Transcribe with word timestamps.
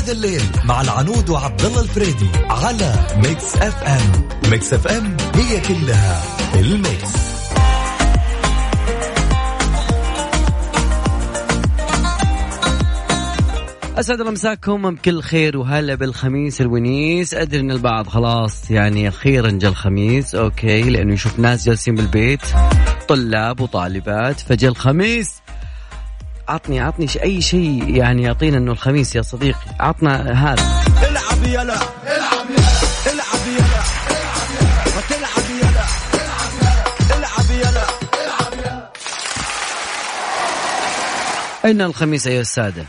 الآن 0.00 0.06
يا 0.06 0.06
ذا 0.06 0.12
الليل 0.12 0.42
مع 0.64 0.80
العنود 0.80 1.30
وعبد 1.30 1.64
الله 1.64 1.80
الفريدي 1.80 2.28
على 2.50 2.94
Mix 3.16 3.56
FM 3.56 4.28
Mix 4.50 4.74
FM 4.74 5.16
هي 5.34 5.60
كلها 5.60 6.22
ال 6.54 6.69
mix. 6.69 7.30
أسعد 13.98 14.20
الله 14.20 14.32
مساكم 14.32 14.94
بكل 14.94 15.22
خير 15.22 15.56
وهلا 15.58 15.94
بالخميس 15.94 16.60
الونيس. 16.60 17.34
أدري 17.34 17.60
إن 17.60 17.70
البعض 17.70 18.08
خلاص 18.08 18.70
يعني 18.70 19.08
أخيرا 19.08 19.50
جا 19.50 19.68
الخميس 19.68 20.34
okay 20.34 20.82
لأنه 20.82 21.14
يشوف 21.14 21.38
ناس 21.38 21.66
جالسين 21.66 21.94
بالبيت 21.94 22.40
طلاب 23.08 23.60
وطالبات 23.60 24.40
فجا 24.40 24.68
الخميس 24.68 25.30
عطني 26.50 26.80
عطني 26.80 27.06
أي 27.22 27.40
شيء 27.40 27.96
يعني 27.96 28.22
يعطينا 28.22 28.58
إنه 28.58 28.72
الخميس 28.72 29.16
يا 29.16 29.22
صديقي. 29.22 29.58
عطنا 29.80 30.32
هذا. 30.32 30.82
العب 31.10 31.44
يلا 31.44 31.62
العب 31.62 32.46
يلا 32.50 33.12
العب 33.12 33.46
يلا 33.46 33.80
ما 34.94 35.00
تلعب 35.10 35.50
يلا 35.60 35.84
العب 37.16 37.50
يلا 37.60 38.90
أين 41.64 41.82
الخميس 41.82 42.26
ايها 42.26 42.40
الساده 42.40 42.84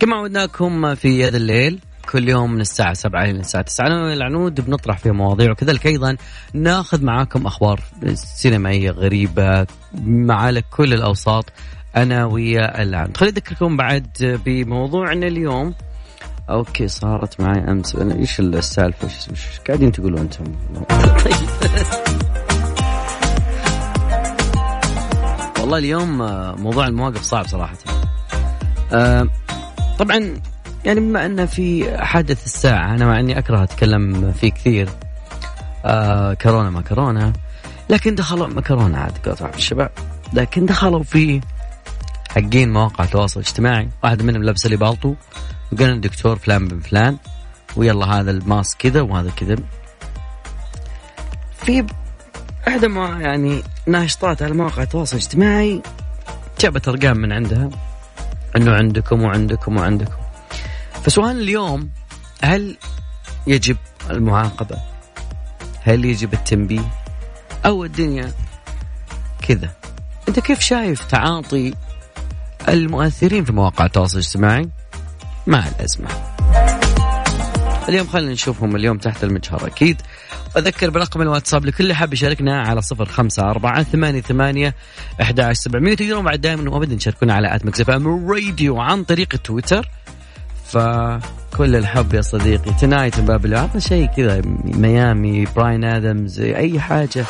كما 0.00 0.16
عودناكم 0.16 0.94
في 0.94 1.24
هذا 1.28 1.36
الليل 1.36 1.78
كل 2.14 2.28
يوم 2.28 2.52
من 2.52 2.60
الساعة 2.60 2.94
7 2.94 3.24
إلى 3.24 3.40
الساعة 3.40 3.64
9 3.64 3.86
أنا 3.86 4.02
والعنود 4.02 4.60
بنطرح 4.60 4.98
فيها 4.98 5.12
مواضيع 5.12 5.50
وكذلك 5.50 5.86
أيضا 5.86 6.16
ناخذ 6.52 7.04
معاكم 7.04 7.46
أخبار 7.46 7.80
سينمائية 8.14 8.90
غريبة 8.90 9.66
على 10.28 10.62
كل 10.62 10.92
الأوساط. 10.92 11.44
أنا 11.96 12.24
ويا 12.24 12.82
العنود. 12.82 13.16
خليني 13.16 13.36
أذكركم 13.36 13.76
بعد 13.76 14.40
بموضوعنا 14.44 15.26
اليوم. 15.26 15.74
أوكي 16.50 16.88
صارت 16.88 17.40
معي 17.40 17.70
أمس. 17.70 17.96
أنا 17.96 18.14
إيش 18.14 18.40
السالفة؟ 18.40 19.08
إيش 19.08 19.30
إيش 19.30 19.60
قاعدين 19.66 19.92
تقولوا 19.92 20.20
أنتم؟ 20.20 20.44
طيب 21.24 21.34
والله 25.60 25.78
اليوم 25.78 26.18
موضوع 26.62 26.86
المواقف 26.86 27.22
صعب 27.22 27.46
صراحة. 27.46 27.76
آه، 28.92 29.28
طبعا 29.98 30.40
يعني 30.84 31.00
بما 31.00 31.26
أن 31.26 31.46
في 31.46 31.96
حدث 31.98 32.44
الساعة 32.44 32.94
أنا 32.94 33.06
مع 33.06 33.20
أني 33.20 33.38
أكره 33.38 33.62
أتكلم 33.62 34.32
فيه 34.32 34.50
كثير. 34.50 34.88
آه 35.84 36.34
كورونا 36.34 36.70
ما 36.70 36.80
كورونا 36.80 37.32
لكن 37.90 38.14
دخلوا 38.14 38.46
ما 38.46 38.60
كورونا 38.60 38.98
عاد 38.98 39.18
قطع 39.28 39.48
الشباب. 39.48 39.90
لكن 40.32 40.66
دخلوا 40.66 41.02
في 41.02 41.40
حقين 42.28 42.72
مواقع 42.72 43.04
التواصل 43.04 43.40
الاجتماعي. 43.40 43.88
واحد 44.04 44.22
منهم 44.22 44.42
لابس 44.42 44.66
لي 44.66 44.76
بالطو 44.76 45.14
وقال 45.72 45.90
الدكتور 45.90 46.36
فلان 46.36 46.68
بن 46.68 46.80
فلان 46.80 47.16
ويلا 47.76 48.06
هذا 48.06 48.30
الماسك 48.30 48.78
كذا 48.78 49.00
وهذا 49.00 49.30
كذا. 49.30 49.56
في 51.64 51.86
احدى 52.68 52.88
ما 52.88 53.20
يعني 53.20 53.62
ناشطات 53.86 54.42
على 54.42 54.54
مواقع 54.54 54.82
التواصل 54.82 55.16
الاجتماعي 55.16 55.82
جابت 56.60 56.88
أرقام 56.88 57.16
من 57.16 57.32
عندها 57.32 57.70
إنه 58.56 58.74
عندكم 58.74 59.22
وعندكم 59.22 59.76
وعندكم. 59.76 60.23
فسؤال 61.04 61.40
اليوم 61.40 61.90
هل 62.42 62.76
يجب 63.46 63.76
المعاقبة؟ 64.10 64.76
هل 65.82 66.04
يجب 66.04 66.34
التنبيه؟ 66.34 66.90
أو 67.66 67.84
الدنيا 67.84 68.32
كذا؟ 69.48 69.70
أنت 70.28 70.40
كيف 70.40 70.60
شايف 70.60 71.04
تعاطي 71.04 71.74
المؤثرين 72.68 73.44
في 73.44 73.52
مواقع 73.52 73.86
التواصل 73.86 74.18
الاجتماعي 74.18 74.68
مع 75.46 75.68
الأزمة؟ 75.68 76.08
اليوم 77.88 78.06
خلينا 78.06 78.32
نشوفهم 78.32 78.76
اليوم 78.76 78.98
تحت 78.98 79.24
المجهر 79.24 79.66
أكيد 79.66 80.02
أذكر 80.56 80.90
برقم 80.90 81.22
الواتساب 81.22 81.64
لكل 81.64 81.92
حاب 81.92 82.12
يشاركنا 82.12 82.60
على 82.60 82.82
صفر 82.82 83.04
خمسة 83.04 83.50
أربعة 83.50 83.82
ثمانية 83.82 84.20
ثمانية 84.20 84.74
أحد 85.22 85.40
عشر 85.40 85.60
سبعمية 85.60 85.94
تقدرون 85.94 86.24
بعد 86.24 86.40
دائما 86.40 86.70
وابدا 86.70 86.96
تشاركونا 86.96 87.34
على 87.34 87.54
at 87.54 87.64
Mix 87.66 87.90
FM 87.90 88.30
Radio 88.30 88.80
عن 88.80 89.04
طريق 89.04 89.28
تويتر 89.28 89.90
فكل 90.64 91.76
الحب 91.76 92.14
يا 92.14 92.20
صديقي. 92.20 92.72
تنايت 92.80 93.20
باب 93.20 93.46
عطنا 93.46 93.80
شيء 93.80 94.06
كذا 94.06 94.42
ميامي 94.64 95.46
براين 95.56 95.84
ادمز 95.84 96.40
أي 96.40 96.80
حاجة. 96.80 97.24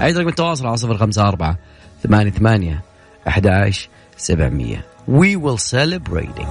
عايز 0.00 0.18
رقم 0.18 0.28
التواصل 0.28 0.66
على 0.66 0.76
صفر 0.76 0.98
خمسة 0.98 1.28
أربعة 1.28 1.58
ثمانية 2.02 2.30
ثمانية 2.30 2.82
أحد 3.28 3.72
سبعمية. 4.16 4.86
We 5.08 5.36
will 5.36 5.58
celebrating 5.58 6.48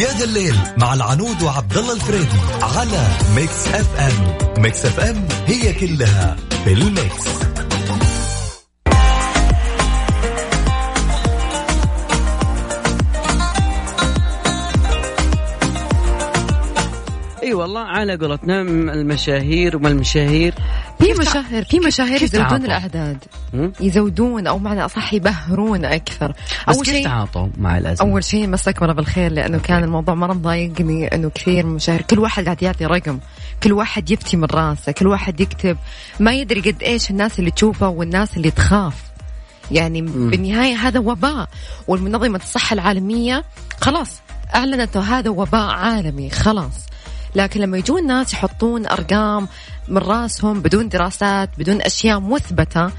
يا 0.00 0.12
ذا 0.18 0.24
الليل 0.24 0.54
مع 0.76 0.94
العنود 0.94 1.42
وعبد 1.42 1.76
الله 1.76 1.94
الفريدي 1.94 2.38
على 2.62 3.06
Mix 3.36 3.68
FM 3.68 4.62
Mix 4.62 4.86
FM 4.86 5.28
هي 5.46 5.72
كلها 5.72 6.36
في 6.64 6.72
ال 6.72 6.89
mix. 6.89 7.57
والله 17.58 17.80
على 17.80 18.16
قولتنا 18.16 18.62
م- 18.62 18.90
المشاهير 18.90 19.76
وما 19.76 19.88
المشاهير. 19.88 20.54
في 20.98 21.12
مشاهير 21.20 21.64
في 21.64 21.80
مشاهير 21.80 22.22
يزودون؟ 22.22 22.64
الأعداد؟ 22.64 23.24
يزودون 23.80 24.46
أو 24.46 24.58
معنى 24.58 24.84
أصح 24.84 25.14
يبهرون 25.14 25.84
أكثر. 25.84 26.32
أول 26.68 26.86
شيء 26.86 27.04
تعاطوا 27.04 27.48
مع 27.58 27.78
الأزمة؟ 27.78 28.10
أول 28.10 28.24
شيء 28.24 28.44
الله 28.44 28.92
بالخير 28.92 29.32
لأنه 29.32 29.58
كان 29.58 29.84
الموضوع 29.84 30.14
مرة 30.14 30.32
مضايقني 30.32 31.06
إنه 31.14 31.30
كثير 31.30 31.64
من 31.64 31.70
المشاهير 31.70 32.02
كل 32.02 32.18
واحد 32.18 32.44
قاعد 32.44 32.62
يعطي 32.62 32.86
رقم 32.86 33.18
كل 33.62 33.72
واحد 33.72 34.10
يفتي 34.10 34.36
من 34.36 34.44
راسه 34.44 34.92
كل 34.92 35.06
واحد 35.06 35.40
يكتب. 35.40 35.76
ما 36.20 36.32
يدري 36.32 36.60
قد 36.60 36.82
إيش 36.82 37.10
الناس 37.10 37.38
اللي 37.38 37.50
تشوفه 37.50 37.88
والناس 37.88 38.36
اللي 38.36 38.50
تخاف. 38.50 38.94
يعني 39.70 40.02
بالنهاية 40.02 40.74
هذا 40.74 41.00
وباء 41.00 41.48
والمنظمة 41.88 42.36
الصحة 42.42 42.74
العالمية 42.74 43.44
خلاص 43.80 44.20
اعلنت 44.54 44.96
هذا 44.96 45.30
وباء 45.30 45.70
عالمي 45.70 46.30
خلاص. 46.30 46.87
لكن 47.34 47.60
لما 47.60 47.78
يجون 47.78 48.06
ناس 48.06 48.32
يحطون 48.32 48.86
أرقام 48.86 49.48
من 49.88 49.98
راسهم 49.98 50.60
بدون 50.60 50.88
دراسات 50.88 51.50
بدون 51.58 51.82
أشياء 51.82 52.20
مثبتة 52.20 52.90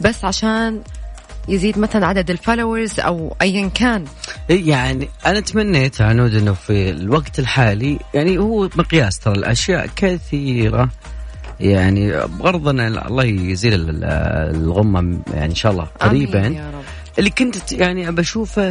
بس 0.00 0.24
عشان 0.24 0.82
يزيد 1.48 1.78
مثلا 1.78 2.06
عدد 2.06 2.30
الفولورز 2.30 3.00
أو 3.00 3.36
ايا 3.42 3.68
كان. 3.68 4.04
إيه 4.50 4.68
يعني 4.68 5.08
أنا 5.26 5.40
تمنيت 5.40 6.00
عنود 6.00 6.34
إنه 6.34 6.52
في 6.52 6.90
الوقت 6.90 7.38
الحالي 7.38 7.98
يعني 8.14 8.38
هو 8.38 8.68
مقياس 8.76 9.18
ترى 9.18 9.34
الأشياء 9.34 9.88
كثيرة. 9.96 10.88
يعني 11.60 12.10
بغرض 12.26 12.68
إن 12.68 12.80
الله 12.80 13.24
يزيل 13.24 13.74
ال- 13.74 14.04
الغمة 14.56 15.20
يعني 15.34 15.50
إن 15.50 15.54
شاء 15.54 15.72
الله 15.72 15.84
قريبا. 16.00 16.46
آمين 16.46 16.54
يا 16.58 16.70
رب. 16.70 16.82
اللي 17.18 17.30
كنت 17.30 17.72
يعني 17.72 18.10
بشوفه 18.10 18.70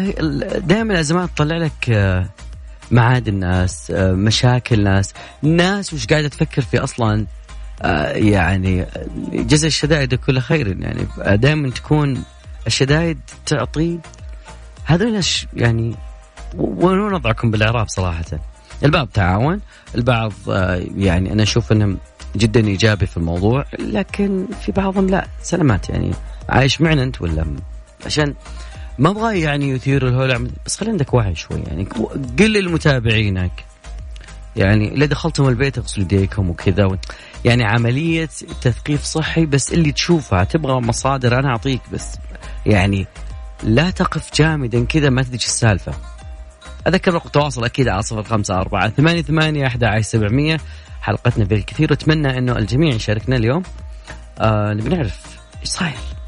دائما 0.58 0.94
الازمات 0.94 1.30
تطلع 1.36 1.58
لك 1.58 1.90
آه، 1.90 2.26
معادن 2.92 3.34
الناس 3.34 3.92
آه، 3.92 4.14
مشاكل 4.14 4.84
ناس. 4.84 5.14
ناس 5.42 5.94
وش 5.94 6.06
قاعدة 6.06 6.28
تفكر 6.28 6.62
في 6.62 6.78
أصلا؟ 6.80 7.26
آه، 7.82 8.12
يعني 8.12 8.86
جزء 9.34 9.68
الشدائد 9.68 10.16
كل 10.16 10.40
خير 10.40 10.68
يعني. 10.82 11.08
دائما 11.38 11.70
تكون 11.70 12.24
الشدائد 12.68 13.20
تعطي 13.46 14.00
هذول 14.86 15.22
يعني 15.54 15.96
وين 16.58 17.00
وضعكم 17.00 17.52
بالإعراب 17.52 17.88
صراحة؟ 17.88 18.26
البعض 18.84 19.08
تعاون 19.08 19.62
البعض 19.96 20.34
آه، 20.50 20.84
يعني 20.98 21.34
أنا 21.34 21.44
أشوف 21.44 21.72
إنهم 21.72 21.98
جدا 22.36 22.68
إيجابي 22.68 23.06
في 23.06 23.18
الموضوع 23.18 23.66
لكن 23.80 24.46
في 24.62 24.72
بعضهم 24.72 25.10
لا. 25.10 25.28
سلامات 25.42 25.90
يعني. 25.90 26.12
عايش 26.50 26.82
معنا 26.82 27.04
أنت 27.04 27.22
ولا 27.22 27.46
عشان 28.06 28.34
ما 29.00 29.10
أبغى 29.10 29.42
يعني 29.42 29.70
يثير 29.70 30.08
الهولع 30.08 30.40
بس 30.66 30.78
خلي 30.78 30.90
عندك 30.90 31.14
وعي 31.14 31.36
شوي 31.36 31.60
يعني. 31.68 31.88
قل 32.40 32.64
لمتابعينك 32.66 33.66
يعني 34.56 34.94
إذا 34.94 35.06
دخلتم 35.06 35.48
البيت 35.48 35.78
اغسلوا 35.78 36.06
يديكم 36.06 36.50
وكذا 36.50 36.86
و... 36.86 36.96
يعني 37.46 37.64
عملية 37.64 38.30
تثقيف 38.62 39.04
صحي 39.04 39.46
بس 39.46 39.74
اللي 39.74 39.92
تشوفها 39.92 40.44
تبغى 40.44 40.74
مصادر 40.74 41.40
أنا 41.40 41.50
أعطيك 41.50 41.82
بس 41.94 42.16
يعني 42.66 43.08
لا 43.64 43.90
تقف 43.90 44.36
جامدا 44.36 44.86
كذا 44.86 45.10
ما 45.10 45.24
تدري 45.24 45.36
السالفة. 45.38 45.94
أذكر 46.88 47.14
رقم 47.14 47.28
التواصل 47.28 47.66
أكيد 47.66 47.88
على 47.88 48.02
صفر 48.02 48.24
خمسة 48.24 48.56
أربعة 48.56 48.90
ثمانية 48.90 49.22
ثمانية 49.22 49.68
أحد 49.68 50.00
سبعمية. 50.02 50.58
حلقتنا 51.02 51.46
فيها 51.46 51.58
الكثير 51.58 51.88
وأتمنى 51.92 52.38
إنه 52.38 52.58
الجميع 52.58 52.96
يشاركنا 52.96 53.36
اليوم. 53.36 53.64
آه 54.40 54.74
نبي 54.74 54.90
نعرف 54.90 55.40
إيش 55.62 55.70
صاير. 55.70 56.19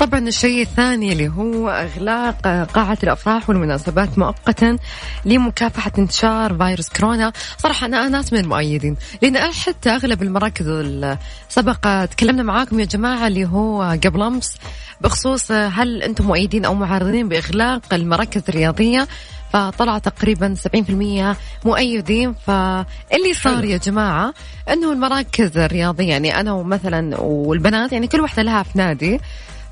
طبعا 0.00 0.18
الشيء 0.28 0.62
الثاني 0.62 1.12
اللي 1.12 1.28
هو 1.28 1.68
إغلاق 1.70 2.40
قاعة 2.74 2.98
الأفراح 3.02 3.48
والمناسبات 3.48 4.18
مؤقتا 4.18 4.76
لمكافحة 5.24 5.92
انتشار 5.98 6.54
فيروس 6.58 6.88
كورونا. 6.88 7.32
صراحة 7.58 7.86
أنا 7.86 8.08
ناس 8.08 8.32
من 8.32 8.38
المؤيدين 8.38 8.96
لأن 9.22 9.38
حتى 9.52 9.90
أغلب 9.90 10.22
المراكز 10.22 10.68
ال- 10.68 11.18
سبق 11.48 12.04
تكلمنا 12.04 12.42
معاكم 12.42 12.80
يا 12.80 12.84
جماعة 12.84 13.26
اللي 13.26 13.44
هو 13.46 13.82
قبل 14.04 14.22
أمس 14.22 14.54
بخصوص 15.00 15.52
هل 15.52 16.02
أنتم 16.02 16.26
مؤيدين 16.26 16.64
أو 16.64 16.74
معارضين 16.74 17.28
بإغلاق 17.28 17.94
المراكز 17.94 18.42
الرياضية؟ 18.48 19.08
فطلع 19.52 19.98
تقريبا 19.98 20.54
70% 20.54 21.36
مؤيدين. 21.66 22.34
فاللي 22.46 23.34
صار 23.42 23.64
يا 23.64 23.76
جماعة 23.76 24.34
إنه 24.72 24.92
المراكز 24.92 25.58
الرياضية 25.58 26.08
يعني 26.08 26.40
أنا 26.40 26.62
مثلا 26.62 27.20
والبنات 27.20 27.92
يعني 27.92 28.06
كل 28.06 28.20
واحدة 28.20 28.42
لها 28.42 28.62
في 28.62 28.78
نادي 28.78 29.20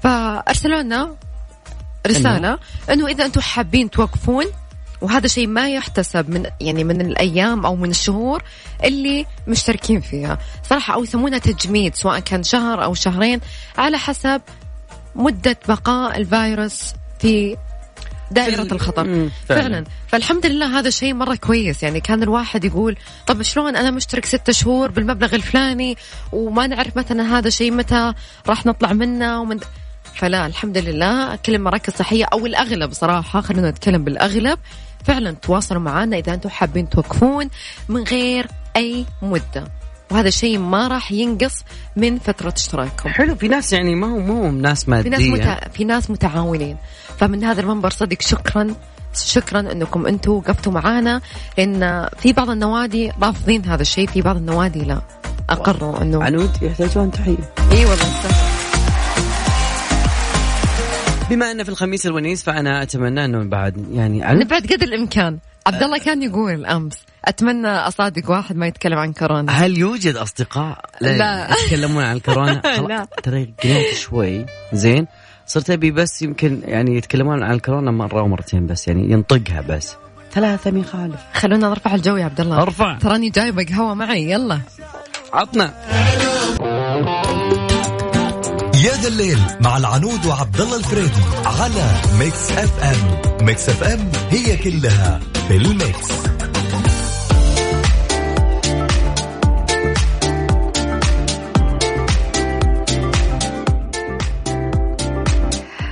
فارسلوا 0.02 0.82
لنا 0.82 1.16
رسالة 2.06 2.58
انه 2.90 3.06
إذا 3.06 3.25
أنتم 3.25 3.40
حابين 3.40 3.90
توقفون 3.90 4.44
وهذا 5.00 5.26
شيء 5.26 5.46
ما 5.46 5.69
يحتسب 5.69 6.31
من 6.31 6.46
يعني 6.60 6.84
من 6.84 7.00
الأيام 7.00 7.66
أو 7.66 7.76
من 7.76 7.90
الشهور 7.90 8.43
اللي 8.84 9.26
مشتركين 9.48 10.00
فيها 10.00 10.38
صراحة 10.62 10.94
أو 10.94 11.02
يسمونها 11.04 11.38
تجميد 11.38 11.94
سواء 11.94 12.19
كان 12.19 12.43
شهر 12.43 12.84
أو 12.84 12.94
شهرين 12.94 13.40
على 13.78 13.98
حسب 13.98 14.43
مدة 15.14 15.56
بقاء 15.69 16.16
الفيروس 16.16 16.92
في 17.19 17.56
دائرة 18.31 18.72
الخطر. 18.72 19.04
فعلاً. 19.04 19.31
فعلا 19.62 19.84
فالحمد 20.08 20.46
لله 20.46 20.78
هذا 20.78 20.90
شيء 20.90 21.14
مرة 21.14 21.34
كويس 21.34 21.82
يعني 21.82 22.00
كان 22.00 22.22
الواحد 22.22 22.64
يقول 22.64 22.96
طب 23.26 23.42
شلون 23.42 23.76
أنا 23.76 23.90
مشترك 23.90 24.25
ستة 24.25 24.52
شهور 24.52 24.90
بالمبلغ 24.90 25.34
الفلاني 25.34 25.96
وما 26.32 26.66
نعرف 26.66 26.96
مثلا 26.96 27.38
هذا 27.38 27.50
شيء 27.50 27.70
متى 27.70 28.12
راح 28.49 28.66
نطلع 28.66 28.92
منه 28.92 29.40
ومن 29.40 29.58
فلا 30.16 30.46
الحمد 30.46 30.78
لله 30.78 31.36
كل 31.36 31.54
المراكز 31.54 31.92
الصحية 31.92 32.24
أو 32.24 32.46
الأغلب 32.46 32.92
صراحة 32.92 33.40
خلينا 33.40 33.70
نتكلم 33.70 34.04
بالأغلب. 34.04 34.58
فعلا 35.04 35.30
تواصلوا 35.30 35.80
معنا 35.80 36.16
إذا 36.16 36.34
أنتم 36.34 36.48
حابين 36.48 36.88
توقفون 36.88 37.48
من 37.88 38.02
غير 38.02 38.46
أي 38.76 39.06
مدة. 39.22 39.64
وهذا 40.10 40.28
الشيء 40.28 40.58
ما 40.58 40.88
راح 40.88 41.12
ينقص 41.12 41.64
من 41.96 42.18
فترة 42.18 42.54
اشتراككم. 42.56 43.08
حلو 43.08 43.34
في 43.34 43.48
ناس 43.48 43.72
يعني 43.72 43.94
ما 43.94 44.06
هو 44.06 44.18
مو 44.18 44.50
ناس 44.50 44.84
في 44.84 44.90
مادية. 44.90 45.10
ناس 45.10 45.20
متع... 45.20 45.68
في 45.68 45.84
ناس 45.84 46.10
متعاونين. 46.10 46.76
فمن 47.18 47.44
هذا 47.44 47.60
المنبر 47.60 47.90
صدق 47.90 48.22
شكرا 48.22 48.74
شكرا 49.14 49.60
أنكم 49.60 50.06
أنتم 50.06 50.30
وقفتوا 50.30 50.72
معانا 50.72 51.20
لأن 51.58 52.08
في 52.18 52.32
بعض 52.32 52.50
النوادي 52.50 53.12
رافضين 53.22 53.64
هذا 53.64 53.82
الشيء 53.82 54.06
في 54.06 54.22
بعض 54.22 54.36
النوادي 54.36 54.84
لا. 54.84 55.00
أقروا 55.50 56.02
انه 56.02 56.24
عنود 56.24 56.62
يحتاجون 56.62 57.10
تحية. 57.10 57.54
إي 57.72 57.84
والله. 57.84 58.45
بما 61.31 61.50
أن 61.50 61.62
في 61.62 61.69
الخميس 61.69 62.06
الونيس 62.06 62.43
فأنا 62.43 62.82
أتمنى 62.82 63.25
أنه 63.25 63.44
بعد 63.44 63.87
يعني 63.93 64.25
عن 64.25 64.38
نبعد 64.38 64.62
قدر 64.67 64.87
الإمكان. 64.87 65.38
عبد 65.67 65.82
الله 65.82 65.99
كان 65.99 66.23
يقول 66.23 66.67
أمس 66.67 66.99
أتمنى 67.25 67.69
أصادق 67.69 68.31
واحد 68.31 68.56
ما 68.56 68.67
يتكلم 68.67 68.99
عن 68.99 69.12
كورونا. 69.12 69.52
هل 69.52 69.78
يوجد 69.78 70.17
أصدقاء؟ 70.17 70.81
لا. 71.00 71.49
يتكلمون 71.64 72.05
عن 72.05 72.17
الكورونا 72.17 72.61
خلاص، 72.76 72.88
لا. 72.88 73.06
ترى 73.23 73.44
قلت 73.64 73.94
شوي. 73.94 74.46
زين. 74.73 75.06
صرت 75.46 75.70
أبي 75.70 75.90
بس 75.90 76.23
يمكن 76.23 76.61
يعني 76.64 76.96
يتكلمون 76.96 77.43
عن 77.43 77.55
الكورونا 77.55 77.90
مرة 77.90 78.23
ومرتين 78.23 78.67
بس 78.67 78.88
يعني 78.88 79.11
ينطقها 79.12 79.61
بس. 79.61 79.96
ثلاثة 80.32 80.70
ما 80.70 80.81
يخالف 80.81 81.20
خلونا 81.34 81.69
نرفع 81.69 81.94
الجو 81.94 82.17
يا 82.17 82.25
عبد 82.25 82.40
الله. 82.40 82.62
ارفع. 82.62 82.99
تراني 82.99 83.31
جايبه 83.31 83.64
قهوه 83.64 83.94
معي 83.94 84.31
يلا. 84.31 84.61
عطنا. 85.32 85.75
يا 88.84 88.93
ذا 89.02 89.08
الليل 89.08 89.38
مع 89.61 89.76
العنود 89.76 90.26
وعبد 90.26 90.61
الله 90.61 90.76
الفريدي 90.76 91.23
على 91.44 92.00
Mix 92.19 92.50
FM. 92.50 93.46
Mix 93.46 93.69
FM 93.69 94.11
هي 94.31 94.56
كلها 94.56 95.20
في 95.49 95.56
الميكس. 95.56 96.08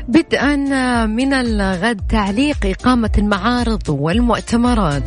بدءا 0.09 0.57
من 1.07 1.33
الغد 1.33 2.01
تعليق 2.09 2.57
إقامة 2.65 3.11
المعارض 3.19 3.89
والمؤتمرات. 3.89 5.03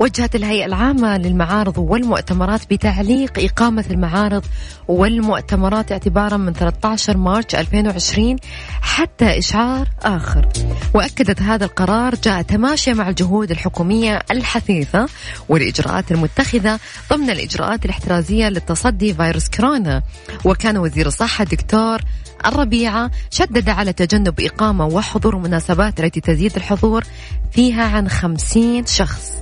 وجهت 0.00 0.34
الهيئة 0.34 0.66
العامة 0.66 1.18
للمعارض 1.18 1.78
والمؤتمرات 1.78 2.60
بتعليق 2.70 3.32
إقامة 3.38 3.84
المعارض 3.90 4.44
والمؤتمرات 4.88 5.92
اعتبارا 5.92 6.36
من 6.36 6.52
13 6.52 7.16
مارس 7.16 7.54
2020 7.54 8.36
حتى 8.82 9.38
إشعار 9.38 9.88
آخر. 10.02 10.48
وأكدت 10.94 11.42
هذا 11.42 11.64
القرار 11.64 12.14
جاء 12.14 12.42
تماشيا 12.42 12.94
مع 12.94 13.08
الجهود 13.08 13.50
الحكومية 13.50 14.22
الحثيثة 14.30 15.08
والإجراءات 15.48 16.12
المتخذة 16.12 16.78
ضمن 17.12 17.30
الإجراءات 17.30 17.84
الاحترازية 17.84 18.48
للتصدي 18.48 19.14
فيروس 19.14 19.48
كورونا. 19.48 20.02
وكان 20.44 20.78
وزير 20.78 21.06
الصحة 21.06 21.42
الدكتور 21.42 22.00
الربيعة 22.46 23.10
شدد 23.30 23.68
على 23.68 23.92
تجنب 23.92 24.40
إقامة 24.40 24.86
وحضور 24.86 25.36
مناسبات 25.36 26.00
التي 26.00 26.20
تزيد 26.20 26.56
الحضور 26.56 27.04
فيها 27.52 27.84
عن 27.84 28.08
خمسين 28.08 28.86
شخص. 28.86 29.40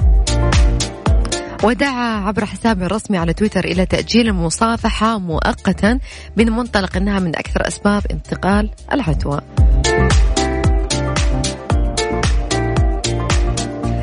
ودعا 1.62 2.26
عبر 2.26 2.44
حسابه 2.44 2.86
الرسمي 2.86 3.18
على 3.18 3.32
تويتر 3.32 3.64
إلى 3.64 3.86
تأجيل 3.86 4.28
المصافحة 4.28 5.18
مؤقتا 5.18 5.98
من 6.36 6.50
منطلق 6.52 6.96
أنها 6.96 7.18
من 7.18 7.36
أكثر 7.36 7.68
أسباب 7.68 8.02
انتقال 8.10 8.70
العدوى. 8.92 9.40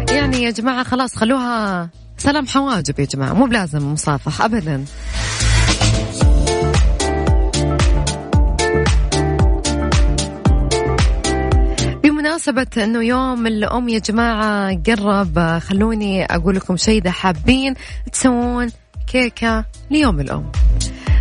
يعني 0.10 0.44
يا 0.44 0.51
جماعة 0.51 0.84
خلاص 0.84 1.15
خلوها 1.15 1.89
سلام 2.18 2.48
حواجب 2.48 3.00
يا 3.00 3.06
جماعة 3.06 3.34
مو 3.34 3.46
بلازم 3.46 3.94
مصافح 3.94 4.41
أبدا. 4.41 4.86
بمناسبة 12.36 12.84
أنه 12.84 13.04
يوم 13.04 13.48
الأم 13.48 13.89
يا 13.89 14.00
جماعة 14.00 14.77
قرب 14.88 15.60
خلوني 15.60 16.25
أقول 16.25 16.56
لكم 16.56 16.77
شيء 16.77 17.01
إذا 17.01 17.12
حابين 17.12 17.74
تسوون 18.12 18.70
كيكة 19.08 19.65
ليوم 19.92 20.20
الأم. 20.20 20.51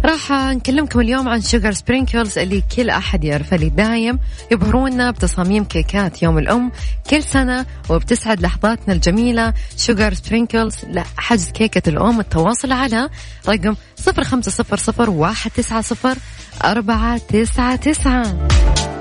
راح 0.05 0.33
نكلمكم 0.33 1.01
اليوم 1.01 1.29
عن 1.29 1.41
Sugar 1.41 1.73
Sprinkles 1.73 2.39
اللي 2.39 2.63
كل 2.77 2.91
أحد 2.91 3.25
يعرفه 3.25 3.57
اللي 3.57 3.69
دايم. 3.69 4.19
يبهرونا 4.51 5.11
بتصاميم 5.11 5.65
كيكات 5.65 6.23
يوم 6.23 6.39
الأم 6.39 6.73
كل 7.11 7.23
سنة 7.23 7.67
وبتسعد 7.89 8.41
لحظاتنا 8.41 8.95
الجميلة. 8.95 9.53
Sugar 9.77 10.15
Sprinkles 10.15 10.77
لحجز 10.91 11.51
كيكة 11.51 11.89
الأم 11.89 12.21
التواصل 12.21 12.73
على 12.73 13.09
رقم 13.49 13.75
0500 13.97 15.09
190 15.09 16.17
499 16.65 18.94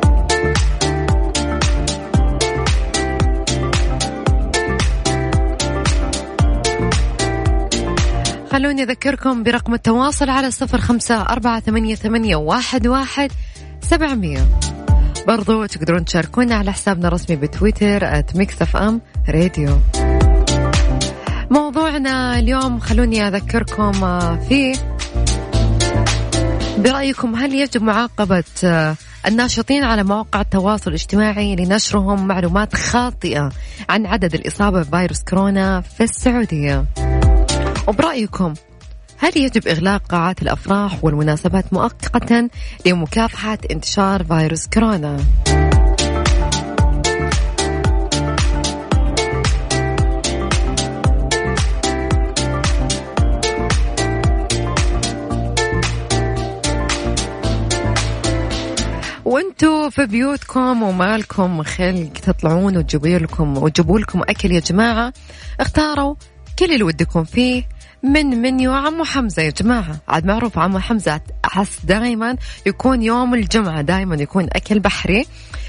خلوني 8.53 8.83
أذكركم 8.83 9.43
برقم 9.43 9.73
التواصل 9.73 10.29
على 10.29 10.51
صفر 10.51 10.77
خمسة 10.77 11.21
أربعة 11.21 11.59
ثمانية, 11.59 11.95
ثمانية 11.95 12.35
واحد, 12.35 12.87
واحد 12.87 13.31
سبعمية. 13.81 14.47
برضو 15.27 15.65
تقدرون 15.65 16.05
تشاركونا 16.05 16.55
على 16.55 16.73
حسابنا 16.73 17.07
الرسمي 17.07 17.35
بتويتر 17.35 18.19
FM 18.61 19.01
Radio 19.29 19.79
موضوعنا 21.51 22.39
اليوم 22.39 22.79
خلوني 22.79 23.27
أذكركم 23.27 24.03
آه، 24.03 24.35
فيه 24.49 24.75
برأيكم 26.77 27.35
هل 27.35 27.53
يجب 27.53 27.83
معاقبة 27.83 28.43
آه، 28.63 28.95
الناشطين 29.27 29.83
على 29.83 30.03
مواقع 30.03 30.41
التواصل 30.41 30.89
الاجتماعي 30.89 31.55
لنشرهم 31.55 32.27
معلومات 32.27 32.75
خاطئة 32.75 33.49
عن 33.89 34.05
عدد 34.05 34.33
الإصابة 34.33 34.81
بفيروس 34.83 35.23
كورونا 35.23 35.81
في 35.81 36.03
السعودية؟ 36.03 36.85
وبرأيكم 37.87 38.53
هل 39.17 39.37
يجب 39.37 39.67
إغلاق 39.67 40.01
قاعات 40.09 40.41
الأفراح 40.41 41.03
والمناسبات 41.03 41.73
مؤقتا 41.73 42.49
لمكافحة 42.85 43.57
انتشار 43.71 44.23
فيروس 44.23 44.67
كورونا؟ 44.67 45.17
وانتوا 59.25 59.89
في 59.89 60.05
بيوتكم 60.05 60.83
ومالكم 60.83 61.63
خلق 61.63 62.13
تطلعون 62.23 62.77
وتجيبوا 62.77 63.19
لكم 63.19 63.57
وتجيبوا 63.57 63.99
لكم 63.99 64.21
أكل 64.21 64.51
يا 64.51 64.59
جماعة 64.59 65.13
اختاروا 65.59 66.15
كل 66.59 66.73
اللي 66.73 66.83
ودكم 66.83 67.23
فيه 67.23 67.63
من 68.03 68.25
منيو 68.25 68.73
عمو 68.73 69.03
حمزة 69.03 69.41
يا 69.41 69.49
جماعة. 69.49 69.99
عاد 70.07 70.25
معروف 70.25 70.57
عمو 70.57 70.79
حمزة 70.79 71.21
أحس 71.45 71.79
دائما 71.85 72.35
يكون 72.65 73.01
يوم 73.01 73.33
الجمعة 73.33 73.81
دائما 73.81 74.15
يكون 74.15 74.47
أكل 74.53 74.79
بحري 74.79 75.25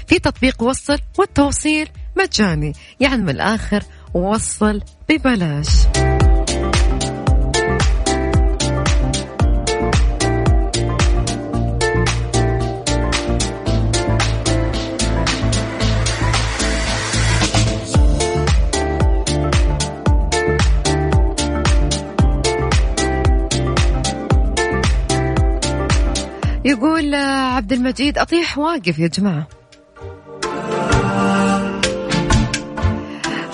في 0.07 0.19
تطبيق 0.19 0.63
وصل 0.63 0.99
والتوصيل 1.17 1.89
مجاني. 2.17 2.73
يعني 2.99 3.21
من 3.21 3.29
الآخر 3.29 3.83
وصل 4.13 4.81
ببلاش. 5.09 5.67
يقول 26.65 27.15
آه، 27.15 27.55
عبد 27.55 27.73
المجيد 27.73 28.17
أطيح 28.17 28.57
واقف 28.57 28.99
يا 28.99 29.07
جماعة. 29.07 29.47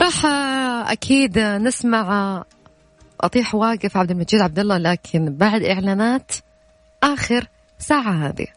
راح 0.01 0.25
آه، 0.25 0.91
أكيد 0.91 1.39
نسمع 1.39 1.99
آه، 2.01 2.45
أطيح 3.21 3.55
واقف 3.55 3.97
عبد 3.97 4.11
المجيد 4.11 4.41
عبد 4.41 4.59
الله 4.59 4.77
لكن 4.77 5.37
بعد 5.37 5.63
إعلانات 5.63 6.31
آخر 7.03 7.47
ساعة 7.79 8.27
هذه. 8.27 8.47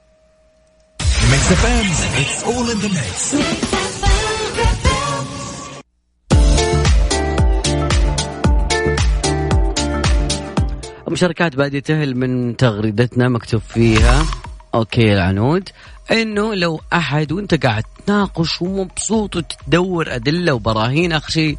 مشاركات 11.08 11.56
بادية 11.56 11.80
تهل 11.80 12.16
من 12.16 12.56
تغريدتنا 12.56 13.28
مكتوب 13.28 13.60
فيها. 13.60 14.43
أوكي 14.74 15.12
العنود 15.12 15.68
إنه 16.10 16.54
لو 16.54 16.80
أحد 16.92 17.32
وأنت 17.32 17.66
قاعد 17.66 17.84
تناقش 18.06 18.62
ومبسوط 18.62 19.36
وتدور 19.36 20.14
أدلة 20.14 20.54
وبراهين 20.54 21.12
اخر 21.12 21.30
شيء 21.30 21.58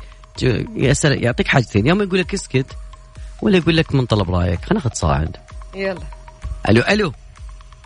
يا 0.75 0.93
سلام 0.93 1.23
يعطيك 1.23 1.47
حاجتين 1.47 1.87
يا 1.87 1.91
اما 1.91 2.03
يقول 2.03 2.19
لك 2.19 2.33
اسكت 2.33 2.65
ولا 3.41 3.57
يقول 3.57 3.77
لك 3.77 3.95
من 3.95 4.05
طلب 4.05 4.31
رأيك. 4.31 4.59
خلينا 4.59 4.83
ناخذ 4.83 4.93
صاعد. 4.93 5.37
يلا. 5.75 6.01
ألو 6.69 6.81
ألو. 6.81 7.11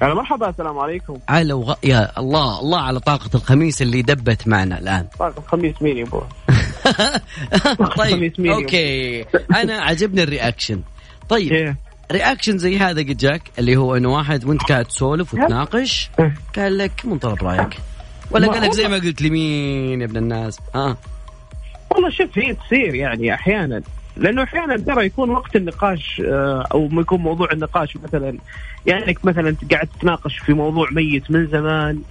هلا 0.01 0.13
مرحبا 0.13 0.49
السلام 0.49 0.79
عليكم. 0.79 1.17
على 1.29 1.53
وغ... 1.53 1.73
يا 1.83 2.19
الله 2.19 2.59
الله 2.59 2.81
على 2.81 2.99
طاقة 2.99 3.29
الخميس 3.35 3.81
اللي 3.81 4.01
دبت 4.01 4.47
معنا 4.47 4.79
الآن. 4.79 5.07
طاقم 5.19 5.41
خميس 5.41 5.81
مين 5.81 5.97
يبغى 5.97 6.27
طيب 7.97 8.33
okay. 8.39 9.25
أنا 9.55 9.81
عجبني 9.81 10.23
ال 10.23 10.29
reaction. 10.29 10.81
طيب 11.29 11.51
إيه. 11.51 11.88
reaction 12.11 12.57
زي 12.57 12.77
هذا 12.77 13.01
قد 13.01 13.17
جاك 13.17 13.41
اللي 13.59 13.77
هو 13.77 13.95
إنه 13.95 14.09
واحد 14.09 14.45
وأنت 14.45 14.61
قاعد 14.61 14.85
تسولف 14.85 15.33
وتناقش 15.33 16.09
إيه. 16.19 16.33
قال 16.55 16.77
لك 16.77 17.05
من 17.05 17.17
طلب 17.17 17.43
رأيك. 17.43 17.77
ولا 18.31 18.47
قال 18.47 18.61
لك 18.61 18.71
زي 18.71 18.87
ما 18.87 18.95
قلت 18.95 19.21
لي 19.21 19.29
مين 19.29 20.01
يا 20.01 20.05
ابن 20.05 20.17
الناس؟ 20.17 20.59
آه. 20.75 20.97
والله 21.91 22.09
شوف 22.09 22.37
هي 22.37 22.53
تصير 22.53 22.95
يعني 22.95 23.33
أحيانا. 23.33 23.81
لأنه 24.17 24.43
أحيانا 24.43 24.77
ترى 24.77 25.05
يكون 25.05 25.29
وقت 25.29 25.55
النقاش 25.55 26.21
آه، 26.25 26.67
أو 26.71 26.87
ما 26.87 27.01
يكون 27.01 27.19
موضوع 27.19 27.51
النقاش 27.51 27.97
مثلا 27.97 28.37
يعني 28.85 29.07
إنك 29.07 29.25
مثلا 29.25 29.55
قاعد 29.71 29.87
تتناقش 29.99 30.37
في 30.37 30.53
موضوع 30.53 30.87
ميت 30.91 31.31
من 31.31 31.47
زمان 31.47 32.01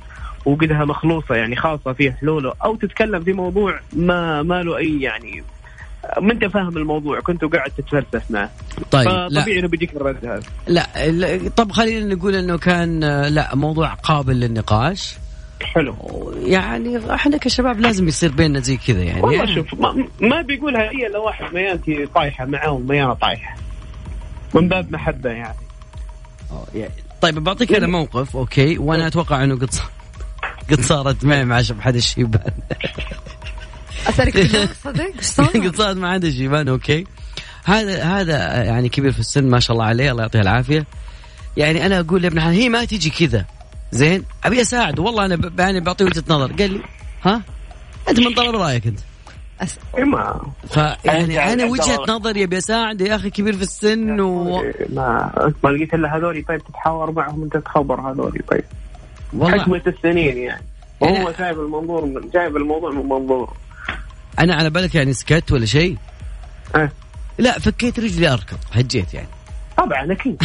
وقدها 0.45 0.85
مخلوصة 0.85 1.35
يعني 1.35 1.57
خاصة 1.57 1.93
فيه 1.93 2.11
حلوله 2.21 2.53
أو 2.65 2.77
تتكلم 2.77 3.25
في 3.25 3.33
موضوع 3.33 3.81
ما 3.93 4.43
ما 4.43 4.63
له 4.63 4.77
أي 4.77 5.01
يعني 5.01 5.43
ما 6.21 6.33
انت 6.33 6.45
فاهم 6.45 6.77
الموضوع 6.77 7.21
كنت 7.21 7.45
قاعد 7.45 7.71
تتفلسف 7.71 8.31
معه. 8.31 8.51
طيب 8.91 9.09
لا. 9.09 9.41
فطبيعي 9.41 9.59
إنه 9.59 9.69
بيجيك 9.69 9.97
الرد 9.97 10.27
هذا. 10.27 10.43
لا 10.67 11.11
لا، 11.11 11.49
طب 11.57 11.73
خلينا 11.73 12.15
نقول 12.15 12.35
إنه 12.35 12.59
كان 12.59 13.01
لا 13.23 13.55
موضوع 13.55 13.95
قابل 13.95 14.41
للنقاش. 14.41 15.17
حلو. 15.63 15.95
يعني 16.43 17.15
إحنا 17.15 17.37
كشباب 17.37 17.81
لازم 17.81 18.09
يصير 18.09 18.33
بيننا 18.33 18.61
زي 18.61 18.77
كذا 18.77 19.03
يعني 19.03 19.21
والله 19.21 19.39
يعني. 19.39 19.55
شوف 19.55 19.75
ما, 19.75 20.09
ما 20.21 20.43
بيقولها 20.43 20.83
هي 20.83 21.07
إلا 21.07 21.19
واحد 21.19 21.55
ميانتي 21.55 22.07
طايحة 22.07 22.45
معاه 22.45 22.71
وميانه 22.71 23.15
طايحة. 23.15 23.57
من 24.55 24.69
باب 24.69 24.93
محبة 24.93 25.31
يعني. 25.31 25.57
طيب 27.21 27.45
بعطيك 27.45 27.73
أنا 27.73 27.87
موقف 27.87 28.37
okay 28.37 28.79
وأنا 28.79 29.07
أتوقع 29.07 29.45
إنه 29.45 29.55
قد 29.55 29.75
قد 30.71 30.81
صارت 30.81 31.25
معي 31.25 31.45
مع 31.45 31.63
احد 31.81 31.95
الشيبان. 31.95 32.53
أسألك 34.09 34.45
صدق 34.85 35.01
إيش 35.55 35.75
صار؟ 35.75 35.95
مع 35.95 36.11
احد 36.13 36.25
الشيبان 36.25 36.69
أوكي. 36.69 37.05
هذا 37.65 38.03
هذا 38.03 38.65
يعني 38.65 38.89
كبير 38.89 39.13
في 39.13 39.19
السن 39.19 39.45
ما 39.51 39.61
شاء 39.61 39.75
الله 39.75 39.85
عليه 39.87 40.11
الله 40.11 40.23
يعطيه 40.23 40.41
العافية. 40.41 40.87
يعني 41.57 41.87
أنا 41.87 42.01
أقول 42.01 42.23
لابن 42.23 42.41
حلال 42.41 42.55
هي 42.55 42.69
ما 42.69 42.85
تجي 42.85 43.11
كذا. 43.11 43.45
زين؟ 43.93 44.25
أبي 44.45 44.61
اساعد 44.61 44.99
والله 44.99 45.25
أنا 45.25 45.37
ب- 45.37 45.61
يعني 45.61 45.81
بعطيه 45.81 46.05
وجهة 46.05 46.25
نظر. 46.29 46.53
قال 46.53 46.71
لي 46.73 46.81
ها؟ 47.25 47.43
أنت 48.09 48.21
من 48.21 48.35
طلب 48.35 48.55
رأيك 48.55 48.87
أنت. 48.87 48.99
أس... 49.61 49.79
إيه 49.99 50.05
ما 50.05 50.41
فيعني 50.69 51.53
أنا 51.53 51.67
أنت- 51.67 51.71
وجهة 51.71 51.99
نظري 52.09 52.45
أبي 52.45 52.59
أساعد 52.59 53.01
يا 53.01 53.17
أخي 53.17 53.31
كبير 53.31 53.57
في 53.57 53.63
السن 53.63 54.21
و... 54.21 54.63
ما 54.89 55.33
ما 55.65 55.69
لقيت 55.71 55.95
إلا 55.95 56.17
هذولي 56.17 56.43
طيب 56.43 56.61
تتحاور 56.65 57.11
معهم 57.13 57.43
انت 57.43 57.57
تخبر 57.57 58.01
هذولي 58.01 58.41
طيب. 58.51 58.65
والله. 59.33 59.59
حكمة 59.63 59.83
السنين 59.87 60.37
يعني. 60.39 60.63
وهو 61.01 61.33
أنا- 61.33 61.39
جايب 61.39 61.61
المنظور 61.61 62.05
من 62.05 62.31
جايب 62.35 62.57
الموضوع 62.57 62.91
من 62.91 63.09
منظور. 63.09 63.53
أنا 64.39 64.55
على 64.55 64.71
بالك 64.71 64.95
يعني 64.95 65.13
سكت 65.13 65.53
ولا 65.53 65.67
شيء 65.67 65.97
أه. 66.77 66.91
لا 67.39 67.59
فكيت 67.59 68.01
رجلي 68.01 68.29
أركض 68.33 68.59
هجيت 68.73 69.15
يعني 69.15 69.29
طبعا 69.77 70.13
أكيد 70.13 70.43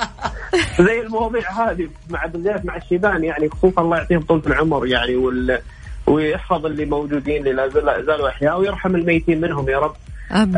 زي 0.86 1.00
المواضيع 1.00 1.50
هذه 1.70 1.88
مع 2.10 2.26
بالذات 2.26 2.64
مع 2.64 2.76
الشيبان 2.76 3.24
يعني 3.24 3.48
خصوصا 3.48 3.80
الله 3.82 3.96
يعطيهم 3.96 4.22
طول 4.22 4.42
العمر 4.46 4.86
يعني 4.86 5.16
وال 5.16 5.58
ويحفظ 6.06 6.66
اللي 6.66 6.84
موجودين 6.84 7.36
اللي 7.40 7.52
لا 7.52 7.68
زال- 7.68 8.04
زالوا 8.06 8.28
أحياء 8.28 8.60
ويرحم 8.60 8.96
الميتين 8.96 9.40
منهم 9.40 9.68
يا 9.68 9.78
رب. 9.78 9.96
آه، 10.32 10.56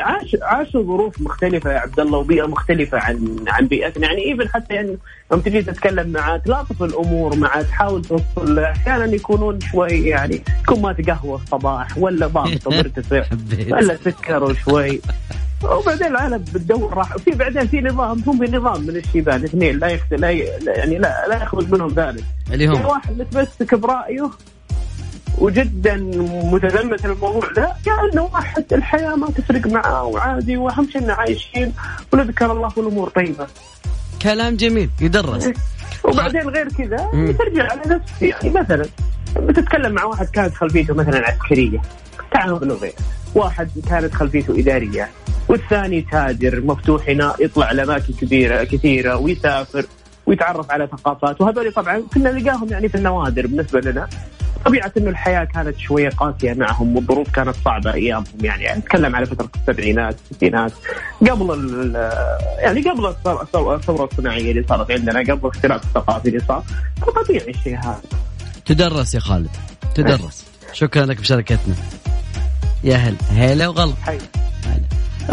عاش 0.00 0.36
عاشوا 0.42 0.82
ظروف 0.82 1.20
مختلفة 1.20 1.72
يا 1.72 1.78
عبد 1.78 2.00
الله 2.00 2.18
وبيئة 2.18 2.46
مختلفة 2.46 2.98
عن 2.98 3.44
عن 3.48 3.66
بيئتنا. 3.66 4.06
يعني 4.06 4.24
ايفن 4.24 4.48
حتى 4.48 4.74
يعني 4.74 4.98
يوم 5.32 5.40
تجي 5.40 5.62
تتكلم 5.62 6.08
معاه 6.08 6.36
تلاطف 6.36 6.82
الأمور 6.82 7.36
معاه 7.36 7.62
تحاول 7.62 8.04
توصل. 8.04 8.58
أحيانا 8.58 9.14
يكونون 9.14 9.60
شوي 9.60 10.08
يعني 10.08 10.42
يكون 10.62 10.82
ما 10.82 10.92
تقهوى 10.92 11.34
الصباح 11.34 11.98
ولا 11.98 12.26
ضابط 12.26 12.68
مرتفع 12.68 13.24
ولا 13.70 13.96
سكروا 14.04 14.52
شوي 14.54 15.00
وبعدين 15.64 16.06
العالم 16.06 16.38
بتدور 16.38 16.94
راح 16.94 17.16
في 17.16 17.30
بعدين 17.30 17.66
في 17.66 17.80
نظام 17.80 18.22
هم 18.26 18.38
بنظام 18.38 18.82
من 18.82 18.96
الشيبان 18.96 19.44
اثنين 19.44 19.78
لا 19.78 19.86
يخت... 19.86 20.14
لا 20.14 20.30
ي... 20.30 20.38
يعني 20.66 20.98
لا 20.98 21.28
لا 21.28 21.42
يخرج 21.42 21.72
منهم 21.72 21.90
ذلك. 21.90 22.24
اللي 22.52 22.66
هم. 22.66 22.86
واحد 22.86 23.18
متمسك 23.18 23.74
برأيه 23.74 24.30
وجدا 25.40 25.96
متزمت 26.52 27.04
الموضوع 27.04 27.52
ده 27.56 27.72
كأنه 27.84 28.22
واحد 28.22 28.64
الحياة 28.72 29.14
ما 29.14 29.30
تفرق 29.30 29.66
معاه 29.66 30.04
وعادي 30.04 30.56
وأهم 30.56 30.88
شيء 30.92 31.02
إنه 31.02 31.12
عايشين 31.12 31.72
ونذكر 32.12 32.52
الله 32.52 32.72
والامور 32.76 33.08
طيبة. 33.08 33.46
كلام 34.22 34.56
جميل 34.56 34.90
يدرس. 35.00 35.48
وبعدين 36.04 36.48
غير 36.48 36.68
كذا. 36.68 36.96
ترجع 37.38 37.70
على 37.70 37.80
نفس 37.86 38.22
يعني 38.22 38.50
مثلا 38.50 38.86
بتتكلم 39.36 39.92
مع 39.92 40.04
واحد 40.04 40.26
كانت 40.26 40.54
خلفيته 40.54 40.94
مثلا 40.94 41.28
عسكرية 41.30 41.82
تعامل 42.32 42.72
غير 42.72 42.92
واحد 43.34 43.68
كانت 43.88 44.14
خلفيته 44.14 44.58
إدارية 44.60 45.08
والثاني 45.48 46.02
تاجر 46.12 46.60
مفتوح 46.60 47.08
هنا 47.08 47.34
يطلع 47.40 47.72
لأماكن 47.72 48.12
كبيرة 48.20 48.64
كثيرة 48.64 49.16
ويسافر. 49.16 49.86
ويتعرف 50.30 50.70
على 50.70 50.86
ثقافات. 50.86 51.40
وهذول 51.40 51.72
طبعا 51.72 52.02
كنا 52.14 52.32
نلقاهم 52.32 52.68
يعني 52.68 52.88
في 52.88 52.94
النوادر 52.94 53.46
بالنسبة 53.46 53.80
لنا. 53.80 54.08
طبيعة 54.64 54.92
إنه 54.96 55.10
الحياة 55.10 55.44
كانت 55.44 55.78
شوية 55.78 56.08
قاسية 56.08 56.52
معهم 56.52 56.96
والظروف 56.96 57.30
كانت 57.30 57.54
صعبة 57.64 57.92
أيامهم 57.94 58.24
يعني, 58.42 58.64
يعني 58.64 58.78
نتكلم 58.80 59.16
على 59.16 59.26
فترة 59.26 59.48
السبعينات 59.60 60.16
الستينات. 60.30 60.72
قبل 61.30 61.94
يعني 62.58 62.80
قبل 62.80 63.14
الثورة- 63.14 64.00
الصناعية 64.00 64.50
اللي 64.50 64.64
صارت 64.68 64.90
عندنا 64.90 65.20
قبل 65.20 65.32
الاختلاف 65.32 65.84
الثقافي 65.84 66.28
اللي 66.28 66.40
صار. 66.48 66.62
فطبيعي 67.02 67.50
الشيء 67.50 67.78
هذا. 67.78 68.00
تدرس 68.66 69.14
يا 69.14 69.20
خالد. 69.20 69.48
تدرس. 69.94 70.44
شكرا 70.72 71.06
لك 71.06 71.20
بشاركتنا 71.20 71.74
يا 72.84 72.96
هل 72.96 73.14
هلا 73.30 73.68
وغلا. 73.68 73.94
حي. 74.02 74.18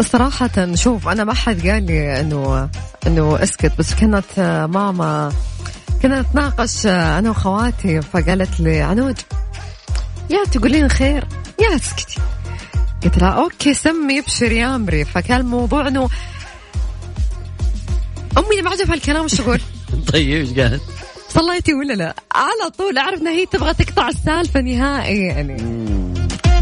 صراحة 0.00 0.74
شوف 0.74 1.08
أنا 1.08 1.24
ما 1.24 1.34
حد 1.34 1.66
قال 1.66 1.86
لي 1.86 2.20
إنه 2.20 2.68
إنه 3.06 3.42
أسكت 3.42 3.72
بس 3.78 3.94
كانت 3.94 4.40
ماما 4.70 5.32
كنا 6.02 6.20
نتناقش 6.20 6.86
أنا 6.86 7.30
وخواتي 7.30 8.02
فقالت 8.02 8.60
لي 8.60 8.80
عنود 8.80 9.18
يا 10.30 10.44
تقولين 10.44 10.88
خير 10.88 11.24
يا 11.60 11.76
اسكتي 11.76 12.20
قلت 13.04 13.18
لها 13.18 13.28
أوكي 13.28 13.74
سمي 13.74 14.18
ابشر 14.18 14.52
يا 14.52 14.74
أمري 14.74 15.04
فكان 15.04 15.40
الموضوع 15.40 15.88
إنه 15.88 16.08
أمي 18.38 18.62
ما 18.62 18.70
عجبها 18.70 18.94
الكلام 18.94 19.24
وش 19.24 19.40
أقول؟ 19.40 19.60
طيب 20.12 20.28
إيش 20.28 20.58
قالت؟ 20.58 20.82
صليتي 21.28 21.74
ولا 21.74 21.92
لا؟ 21.92 22.14
على 22.34 22.70
طول 22.78 22.98
أعرف 22.98 23.20
إنها 23.20 23.32
هي 23.32 23.46
تبغى 23.46 23.74
تقطع 23.74 24.08
السالفة 24.08 24.60
نهائي 24.60 25.20
يعني 25.20 25.56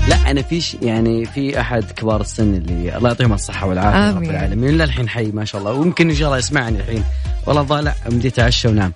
لا 0.09 0.31
أنا 0.31 0.43
في 0.43 0.63
يعني 0.83 1.25
في 1.25 1.61
أحد 1.61 1.85
كبار 1.91 2.21
السن 2.21 2.55
اللي 2.55 2.97
الله 2.97 3.09
يعطيهم 3.09 3.33
الصحة 3.33 3.67
والعافية 3.67 4.19
رب. 4.19 4.23
العالمين. 4.23 4.79
للحين 4.79 5.09
حي 5.09 5.25
ما 5.25 5.45
شاء 5.45 5.61
الله. 5.61 5.73
ويمكن 5.73 6.11
إن 6.11 6.17
شاء 6.17 6.27
الله 6.27 6.39
يسمعني 6.39 6.81
الحين. 6.81 7.05
والله 7.47 7.81
لا 7.81 7.95
مدي 8.07 8.31
تعشى 8.31 8.69
ونام. 8.69 8.93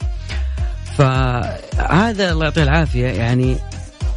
فهذا 0.99 2.33
الله 2.33 2.45
يعطيه 2.45 2.63
العافية. 2.63 3.07
يعني 3.07 3.57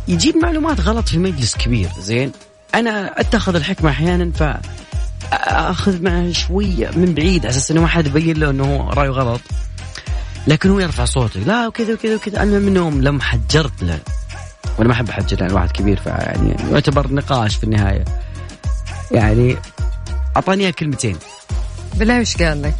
يجيب 0.08 0.38
معلومات 0.38 0.82
غلط 0.82 1.08
في 1.08 1.18
مجلس 1.18 1.56
كبير 1.56 1.90
زين؟ 2.00 2.32
أنا 2.76 3.20
أتخذ 3.20 3.56
الحكمة 3.56 3.90
أحيانا 3.90 4.32
ف 4.32 4.44
اخذ 5.48 6.02
معه 6.02 6.32
شوية 6.32 6.90
من 6.96 7.14
بعيد 7.14 7.46
على 7.46 7.50
أساس 7.50 7.72
إنه 7.72 7.82
ما 7.82 7.88
حد 7.88 8.08
يبين 8.08 8.38
له 8.38 8.50
إنه 8.50 8.90
رأيه 8.90 9.10
غلط. 9.10 9.42
لكن 10.48 10.70
هو 10.70 10.80
يرفع 10.80 11.06
صوته. 11.06 11.40
لا 11.40 11.68
وكذا 11.68 11.94
وكذا 11.94 12.16
وكذا. 12.16 12.44
أنا 12.44 12.60
منهم 12.60 13.02
لما 13.02 13.24
حجرت 13.24 13.84
له. 13.84 14.00
وأنا 14.78 14.88
ما 14.88 14.94
أحب 14.94 15.10
احجر 15.10 15.42
يعني 15.42 15.54
واحد 15.54 15.72
كبير 15.72 16.00
فيعني 16.00 16.56
يعتبر 16.72 17.14
نقاش 17.14 17.56
في 17.56 17.64
النهاية 17.64 18.06
يعني 19.12 19.58
أعطاني 20.36 20.72
كلمتين 20.72 21.18
بالله 21.96 22.20
وش 22.20 22.38
قال 22.38 22.62
لك؟ 22.62 22.76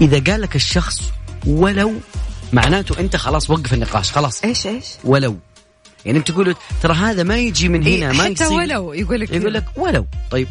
إذا 0.00 0.32
قال 0.32 0.40
لك 0.40 0.56
الشخص 0.56 1.12
ولو 1.46 1.92
معناته 2.52 3.00
أنت 3.00 3.16
خلاص 3.16 3.50
وقف 3.50 3.74
النقاش 3.74 4.12
خلاص 4.12 4.44
إيش 4.44 4.66
إيش؟ 4.66 4.84
ولو 5.04 5.36
يعني 6.06 6.18
أنت 6.18 6.30
تقول 6.30 6.54
ترى 6.82 6.94
هذا 6.94 7.22
ما 7.22 7.38
يجي 7.38 7.68
من 7.68 7.82
هنا 7.82 8.10
إيه 8.10 8.16
ما 8.16 8.24
حتى 8.24 8.32
يصير 8.32 8.52
ولو 8.52 8.92
يقول 8.92 9.20
لك 9.20 9.30
يقول 9.30 9.54
لك 9.54 9.64
ولو 9.76 10.06
طيب 10.30 10.48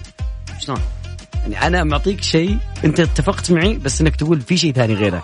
شلون؟ 0.59 0.79
يعني 1.49 1.67
أنا 1.67 1.83
معطيك 1.83 2.21
شيء 2.21 2.57
أنت 2.85 2.99
اتفقت 2.99 3.51
معي 3.51 3.73
بس 3.73 4.01
إنك 4.01 4.15
تقول 4.15 4.41
في 4.41 4.57
شيء 4.57 4.73
ثاني 4.73 4.93
غيره. 4.93 5.23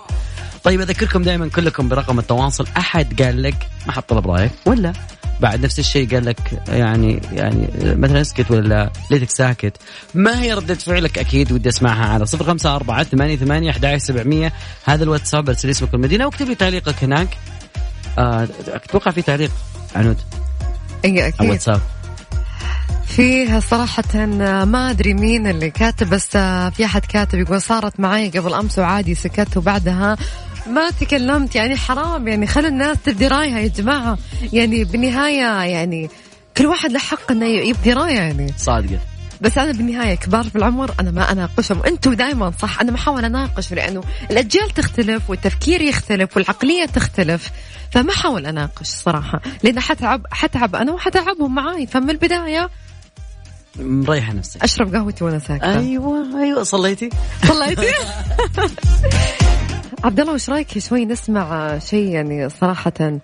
طيب 0.66 0.82
أذكركم 0.82 1.24
دائما 1.24 1.50
كلكم 1.50 1.90
برقم 1.90 2.20
التواصل. 2.20 2.68
أحد 2.78 3.22
قال 3.22 3.44
لك 3.44 3.68
ما 3.86 3.92
حط 3.92 4.10
طلب 4.10 4.32
رأيك 4.32 4.52
ولا 4.66 4.94
بعد 5.40 5.66
نفس 5.66 5.80
الشيء 5.80 6.14
قال 6.14 6.26
لك 6.26 6.62
يعني 6.68 7.22
يعني 7.32 7.68
مثلا 7.82 8.22
اسكت 8.22 8.52
ولا 8.52 8.92
ليتك 9.12 9.30
ساكت. 9.30 9.78
ما 10.14 10.42
هي 10.42 10.54
ردة 10.54 10.76
فعلك؟ 10.76 11.18
أكيد 11.18 11.52
ودي 11.52 11.70
أسمعها 11.70 12.06
على 12.14 12.26
صفر 12.26 12.46
خمسة 12.46 12.76
أربعة 12.76 13.04
ثمانية 13.04 13.36
ثمانية 13.36 13.70
أحد 13.70 13.98
سبعمية. 13.98 14.54
هذا 14.86 15.04
الواتساب 15.04 15.50
ارسل 15.50 15.70
اسمك 15.70 15.94
والمدينة 15.94 16.26
واكتب 16.26 16.48
لي 16.48 16.56
تعليقك 16.56 17.04
هناك. 17.04 17.38
آه، 18.18 18.48
أتوقع 18.68 19.12
في 19.12 19.22
تعليق 19.22 19.52
عنود. 19.96 20.18
إي 21.06 21.28
أكيد. 21.28 21.42
الواتساب. 21.42 21.82
فيه 23.08 23.60
صراحة 23.60 24.26
ما 24.66 24.90
أدري 24.90 25.14
مين 25.14 25.48
اللي 25.48 25.70
كاتب 25.70 26.10
بس 26.10 26.28
في 26.76 26.86
أحد 26.86 27.06
كاتب 27.06 27.40
يقول 27.40 27.62
صارت 27.62 28.00
معي 28.00 28.30
قبل 28.30 28.54
أمس 28.54 28.80
وعادي 28.80 29.16
سكت 29.16 29.58
وبعدها 29.58 30.18
ما 30.68 30.90
تكلمت 30.90 31.56
يعني 31.56 31.76
حرام 31.76 32.28
يعني 32.28 32.48
خلوا 32.48 32.68
الناس 32.70 32.98
تبدي 33.06 33.28
رأيها 33.28 33.60
يا 33.60 33.68
جماعة. 33.68 34.18
يعني 34.54 34.84
بالنهاية 34.84 35.64
يعني 35.72 36.10
كل 36.58 36.66
واحد 36.66 36.92
له 36.92 37.00
حق 37.00 37.32
إنه 37.32 37.46
يبدي 37.46 37.94
رأيه 37.94 38.16
يعني. 38.16 38.54
صادقة. 38.58 39.00
بس 39.42 39.58
أنا 39.58 39.72
بالنهاية 39.72 40.16
كبار 40.16 40.44
في 40.44 40.56
العمر 40.56 40.92
أنا 41.00 41.12
ما 41.12 41.32
أناقشهم. 41.32 41.84
أنتم 41.84 42.14
دائما 42.14 42.52
صح 42.62 42.80
أنا 42.82 42.92
ما 42.92 42.98
احاول 42.98 43.26
أناقش 43.26 43.74
لأنه 43.74 44.04
الأجيال 44.32 44.70
تختلف 44.70 45.30
والتفكير 45.30 45.82
يختلف 45.82 46.38
والعقلية 46.38 46.86
تختلف. 46.86 47.50
فما 47.92 48.12
احاول 48.12 48.46
أناقش 48.46 48.88
صراحة 48.88 49.42
لأن 49.64 49.80
حتعب 49.80 50.22
حتعب 50.32 50.76
أنا 50.76 50.92
وحتعبهم 50.92 51.56
معاي. 51.56 51.88
فمن 51.88 52.10
البداية 52.10 52.70
مريحة 53.80 54.34
نفسك. 54.34 54.64
أشرب 54.64 54.96
قهوتي 54.96 55.24
وأنا 55.24 55.40
ساكتة. 55.40 55.80
أيوه 55.80 56.42
أيوه 56.44 56.64
صليتي. 56.64 57.10
طلعتي 57.50 57.88
عبد 60.06 60.20
الله 60.20 60.34
وش 60.34 60.50
رأيك؟ 60.50 60.80
شوي 60.80 61.06
نسمع 61.06 61.80
شيء 61.80 62.10
يعني 62.10 62.50
صراحة. 62.50 63.20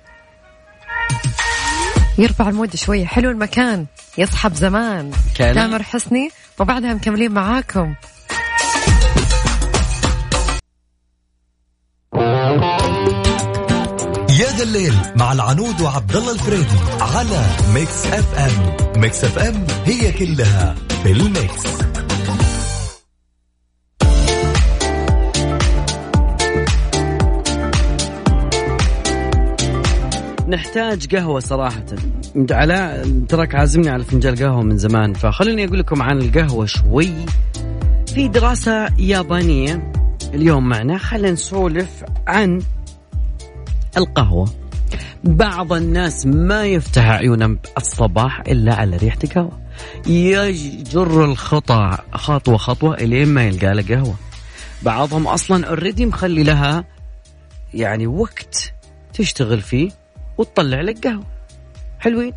يرفع 2.17 2.49
المود 2.49 2.75
شوي. 2.75 3.05
حلو 3.05 3.29
المكان. 3.29 3.85
يصحب 4.17 4.53
زمان. 4.53 5.11
تامر 5.37 5.83
حسني 5.83 6.29
وبعدها 6.59 6.93
مكملين 6.93 7.31
معاكم. 7.31 7.95
يا 14.39 14.49
ذا 14.57 14.63
الليل 14.63 14.93
مع 15.15 15.31
العنود 15.31 15.81
وعبد 15.81 16.15
الله 16.15 16.31
الفريدي 16.31 16.77
على 17.01 17.45
Mix 17.73 18.05
FM. 18.05 18.75
Mix 19.01 19.23
FM 19.23 19.67
هي 19.85 20.11
كلها 20.11 20.75
في 21.03 21.11
ال 21.11 21.27
mix. 21.27 21.90
نحتاج 30.51 31.15
قهوة 31.15 31.39
صراحة. 31.39 31.85
انت 32.35 32.51
علاء 32.51 33.09
تراك 33.29 33.55
عازمني 33.55 33.89
على 33.89 34.03
فنجان 34.03 34.35
قهوة 34.35 34.61
من 34.61 34.77
زمان 34.77 35.13
فخليني 35.13 35.65
أقول 35.65 35.79
لكم 35.79 36.01
عن 36.01 36.21
القهوة 36.21 36.65
شوي. 36.65 37.11
في 38.07 38.27
دراسة 38.27 38.87
يابانية 38.97 39.91
اليوم 40.33 40.69
معنا 40.69 40.97
خلينا 40.97 41.31
نسولف 41.31 42.03
عن 42.27 42.61
القهوة. 43.97 44.49
بعض 45.23 45.73
الناس 45.73 46.25
ما 46.25 46.65
يفتح 46.65 47.09
عيونهم 47.09 47.59
الصباح 47.77 48.39
إلا 48.39 48.75
على 48.75 48.97
ريحة 48.97 49.19
القهوة. 49.23 49.59
يجر 50.07 51.25
الخطى 51.25 51.97
خطوة 52.13 52.57
خطوة 52.57 52.95
إلين 52.95 53.27
ما 53.27 53.43
يلقى 53.43 53.73
له 53.73 53.95
قهوة. 53.95 54.15
بعضهم 54.83 55.27
أصلا 55.27 55.67
already 55.67 56.05
مخلي 56.05 56.43
لها 56.43 56.85
يعني 57.73 58.07
وقت 58.07 58.73
تشتغل 59.13 59.61
فيه. 59.61 60.00
وتطلع 60.37 60.81
لك 60.81 61.07
قهوة. 61.07 61.23
حلوين. 61.99 62.33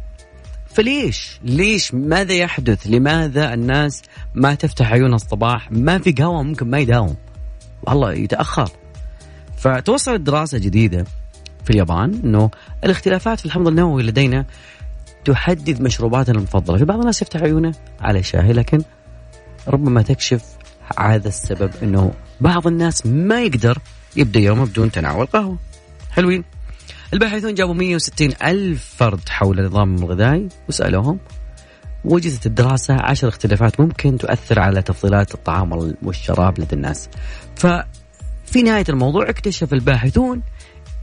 فليش؟ 0.67 1.41
ليش؟ 1.43 1.95
ماذا 1.95 2.33
يحدث؟ 2.33 2.87
لماذا 2.87 3.55
الناس 3.55 4.03
ما 4.35 4.55
تفتح 4.55 4.93
عيونها 4.93 5.17
الصباح؟ 5.17 5.73
ما 5.73 5.99
في 5.99 6.13
قهوة 6.13 6.43
ممكن 6.43 6.71
ما 6.71 6.79
يداوم. 6.79 7.17
والله 7.83 8.13
يتأخر. 8.13 8.71
فتوصلت 9.57 10.21
دراسة 10.21 10.59
جديدة 10.59 11.05
في 11.65 11.71
اليابان 11.71 12.21
إنه 12.25 12.51
الاختلافات 12.85 13.41
في 13.41 13.47
الحمض 13.47 13.69
النووي 13.69 14.03
لدينا 14.03 14.47
تحدد 15.25 15.83
مشروباتنا 15.83 16.39
المفضلة. 16.39 16.79
في 16.79 16.85
بعض 16.85 16.99
الناس 16.99 17.23
يفتح 17.23 17.43
عيونه 17.43 17.75
على 18.01 18.23
شاهي 18.23 18.53
لكن 18.53 18.83
ربما 19.69 20.03
تكشف 20.03 20.45
هذا 20.99 21.29
السبب 21.29 21.71
إنه 21.83 22.13
بعض 22.41 22.67
الناس 22.67 23.07
ما 23.07 23.43
يقدر 23.43 23.79
يبدأ 24.17 24.41
يومه 24.41 24.67
بدون 24.67 24.91
تناول 24.91 25.27
قهوة. 25.27 25.59
حلوين. 26.11 26.45
الباحثون 27.15 27.55
جابوا 27.55 27.75
160 27.75 28.29
ألف 28.45 28.95
فرد 28.97 29.29
حول 29.29 29.61
النظام 29.61 29.95
الغذائي 29.95 30.49
وسألوهم 30.69 31.19
وجدت 32.05 32.47
الدراسة 32.47 32.95
عشر 33.01 33.29
اختلافات 33.29 33.81
ممكن 33.81 34.19
تؤثر 34.19 34.61
على 34.61 34.83
تفضيلات 34.83 35.35
الطعام 35.35 35.95
والشراب 36.03 36.61
لدى 36.61 36.77
الناس. 36.77 37.09
ففي 37.57 38.63
نهاية 38.63 38.85
الموضوع 38.89 39.29
اكتشف 39.29 39.73
الباحثون 39.73 40.43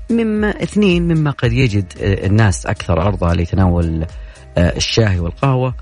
مما 0.10 0.64
اثنين 0.64 1.04
مما 1.04 1.32
قد 1.32 1.54
يجد 1.54 1.94
الناس 2.02 2.66
أكثر 2.66 3.00
عرضة 3.00 3.34
لتناول 3.34 4.06
آه، 4.58 4.78
الشاي 4.78 5.20
والقهوة 5.20 5.76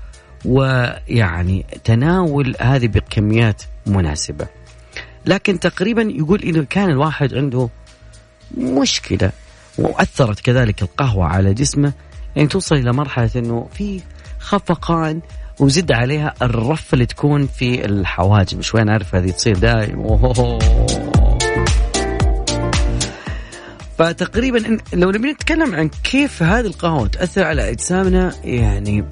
ويعني 0.44 1.66
تناول 1.84 2.54
هذه 2.60 2.86
بكميات 2.86 3.62
مناسبة. 3.86 4.46
لكن 5.26 5.60
تقريبا 5.60 6.02
يقول 6.02 6.42
إنه 6.42 6.64
كان 6.64 6.90
الواحد 6.90 7.34
عنده 7.34 7.68
مشكلة 8.58 9.32
وأثرت 9.80 10.40
كذلك 10.40 10.82
القهوة 10.82 11.26
على 11.26 11.54
جسمه 11.54 11.92
يعني 12.36 12.48
توصل 12.48 12.74
إلى 12.74 12.92
مرحلة 12.92 13.30
أنه 13.36 13.68
في 13.72 14.00
خفقان 14.38 15.20
وزد 15.60 15.92
عليها 15.92 16.34
الرفة 16.42 16.94
اللي 16.94 17.06
تكون 17.06 17.46
في 17.46 17.84
الحواجب 17.84 18.60
شوي 18.60 18.82
أنا 18.82 18.92
أعرف 18.92 19.14
هذه 19.14 19.30
تصير 19.30 19.58
أوه. 19.94 20.58
فتقريبا 23.98 24.78
لو 24.92 25.10
نبي 25.10 25.32
نتكلم 25.32 25.74
عن 25.74 25.90
كيف 26.04 26.42
هذه 26.42 26.66
القهوة 26.66 27.06
تأثر 27.06 27.44
على 27.44 27.70
أجسامنا 27.70 28.32
يعني 28.44 29.04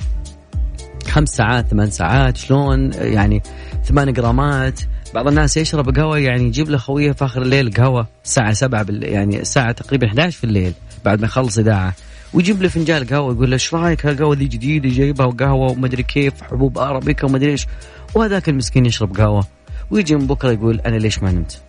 خمس 1.08 1.28
ساعات 1.28 1.66
ثمان 1.68 1.90
ساعات 1.90 2.36
شلون؟ 2.36 2.92
يعني 2.92 3.42
ثمان 3.84 4.12
جرامات. 4.12 4.80
بعض 5.14 5.28
الناس 5.28 5.56
يشرب 5.56 5.96
قهوة 5.96 6.18
يعني 6.18 6.44
يجيب 6.44 6.70
له 6.70 6.78
خوية 6.78 7.12
في 7.12 7.24
آخر 7.24 7.42
الليل 7.42 7.72
قهوة 7.72 8.06
الساعة 8.24 8.52
سبعة 8.52 8.82
بال... 8.82 9.02
يعني 9.02 9.40
الساعة 9.40 9.72
تقريبا 9.72 10.06
11 10.06 10.38
في 10.38 10.44
الليل 10.44 10.72
بعد 11.04 11.20
ما 11.20 11.26
يخلص 11.26 11.58
إذاعة. 11.58 11.94
ويجيب 12.32 12.62
له 12.62 12.68
فنجان 12.68 13.04
قهوة 13.04 13.32
يقول 13.32 13.50
له 13.50 13.54
إيش 13.54 13.74
رأيك 13.74 14.06
هالقهوة 14.06 14.36
ذي 14.36 14.44
جديدة 14.44 14.88
جايبها 14.88 15.26
وقهوة 15.26 15.70
ومدري 15.70 16.02
كيف 16.02 16.42
حبوب 16.42 16.78
أرابيكا 16.78 17.26
ومدري 17.26 17.50
إيش. 17.50 17.66
وهذاك 18.14 18.48
المسكين 18.48 18.86
يشرب 18.86 19.16
قهوة. 19.16 19.46
ويجي 19.90 20.14
من 20.14 20.26
بكرة 20.26 20.52
يقول 20.52 20.80
أنا 20.80 20.96
ليش 20.96 21.22
ما 21.22 21.32
نمت؟ 21.32 21.62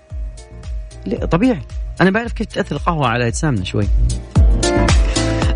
طبيعي. 1.32 1.62
أنا 2.02 2.10
بعرف 2.10 2.34
كيف 2.34 2.48
تأثر 2.48 2.76
القهوة 2.76 3.08
على 3.08 3.28
أجسامنا 3.28 3.64
شوي. 3.64 3.88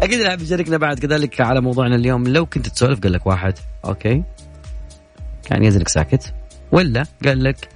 أكيد 0.03 0.21
راح 0.21 0.35
بيشاركنا 0.35 0.77
بعد 0.77 0.99
كذلك 0.99 1.41
على 1.41 1.61
موضوعنا 1.61 1.95
اليوم 1.95 2.27
لو 2.27 2.45
كنت 2.45 2.67
تسولف 2.67 2.99
قال 2.99 3.11
لك 3.11 3.27
واحد 3.27 3.53
أوكي؟ 3.85 4.23
كان 5.45 5.63
يزنك 5.63 5.87
ساكت. 5.87 6.33
ولا 6.73 7.05
قال 7.25 7.43
لك 7.43 7.69